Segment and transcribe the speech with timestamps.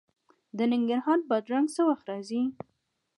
[0.57, 2.41] د ننګرهار بادرنګ څه وخت راځي؟